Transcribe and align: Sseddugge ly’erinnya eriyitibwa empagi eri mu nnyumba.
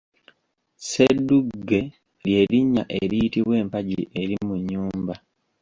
Sseddugge 0.77 1.79
ly’erinnya 2.23 2.83
eriyitibwa 3.01 3.53
empagi 3.63 3.99
eri 4.21 4.35
mu 4.45 4.53
nnyumba. 4.59 5.15